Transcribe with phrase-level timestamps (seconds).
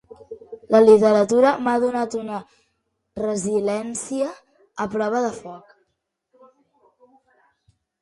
[0.75, 2.39] La literatura m’ha donat una
[3.27, 4.33] resiliència
[4.87, 5.81] a prova de foc.